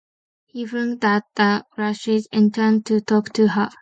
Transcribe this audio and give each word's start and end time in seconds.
He 0.47 0.65
flung 0.65 0.97
down 0.97 1.21
the 1.35 1.63
brushes, 1.75 2.27
and 2.31 2.51
turned 2.51 2.87
to 2.87 3.01
talk 3.01 3.31
to 3.33 3.49
her. 3.49 3.69